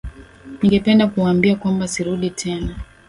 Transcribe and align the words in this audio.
Ningependa 0.61 1.07
kuwaambia 1.07 1.55
kwamba 1.55 1.87
sirudi 1.87 2.29
tena. 2.29 2.75